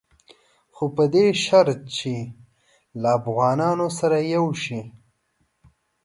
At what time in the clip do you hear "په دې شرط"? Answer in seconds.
0.95-1.79